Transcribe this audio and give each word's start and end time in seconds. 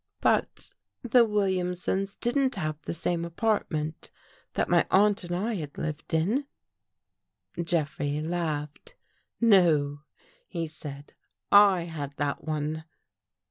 But— 0.19 0.73
the 1.03 1.23
William 1.25 1.75
sons 1.75 2.15
didn't 2.15 2.55
have 2.55 2.81
the 2.81 2.93
same 2.95 3.23
apartment 3.23 4.09
that 4.55 4.67
my 4.67 4.87
aunt 4.89 5.23
and 5.23 5.35
I 5.35 5.53
had 5.57 5.77
lived 5.77 6.11
in." 6.15 6.47
Jeffrey 7.63 8.19
laughed." 8.19 8.95
No," 9.41 9.99
he 10.47 10.65
said." 10.65 11.13
I 11.75 11.81
had 11.83 12.17
that 12.17 12.43
one." 12.43 12.85